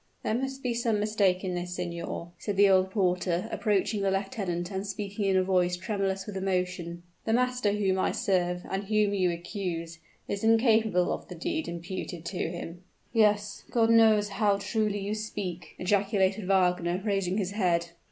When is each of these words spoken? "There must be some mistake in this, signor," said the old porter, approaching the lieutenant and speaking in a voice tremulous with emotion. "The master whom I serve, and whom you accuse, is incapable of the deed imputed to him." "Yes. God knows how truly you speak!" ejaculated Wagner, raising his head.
"There 0.23 0.33
must 0.33 0.63
be 0.63 0.73
some 0.73 0.99
mistake 0.99 1.43
in 1.43 1.53
this, 1.53 1.75
signor," 1.75 2.31
said 2.39 2.57
the 2.57 2.67
old 2.67 2.89
porter, 2.89 3.47
approaching 3.51 4.01
the 4.01 4.09
lieutenant 4.09 4.71
and 4.71 4.87
speaking 4.87 5.25
in 5.25 5.37
a 5.37 5.43
voice 5.43 5.77
tremulous 5.77 6.25
with 6.25 6.35
emotion. 6.35 7.03
"The 7.25 7.33
master 7.33 7.73
whom 7.73 7.99
I 7.99 8.11
serve, 8.11 8.63
and 8.71 8.85
whom 8.85 9.13
you 9.13 9.29
accuse, 9.29 9.99
is 10.27 10.43
incapable 10.43 11.13
of 11.13 11.27
the 11.27 11.35
deed 11.35 11.67
imputed 11.67 12.25
to 12.25 12.49
him." 12.49 12.81
"Yes. 13.13 13.63
God 13.69 13.91
knows 13.91 14.29
how 14.29 14.57
truly 14.57 14.97
you 14.97 15.13
speak!" 15.13 15.75
ejaculated 15.77 16.47
Wagner, 16.47 16.99
raising 17.05 17.37
his 17.37 17.51
head. 17.51 17.89